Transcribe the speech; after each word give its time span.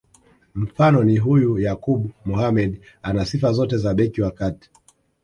Mfano 0.55 1.03
ni 1.03 1.17
huyu 1.17 1.59
Yakub 1.59 2.11
Mohamed 2.25 2.81
ana 3.03 3.25
sifa 3.25 3.51
zote 3.53 3.77
za 3.77 3.93
beki 3.93 4.21
wa 4.21 4.31
kati 4.31 4.71